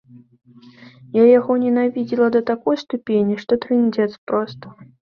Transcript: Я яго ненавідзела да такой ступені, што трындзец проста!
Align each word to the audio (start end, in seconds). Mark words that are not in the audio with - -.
Я 1.17 1.23
яго 1.39 1.51
ненавідзела 1.65 2.31
да 2.39 2.43
такой 2.51 2.83
ступені, 2.87 3.33
што 3.47 3.63
трындзец 3.67 4.11
проста! 4.27 4.79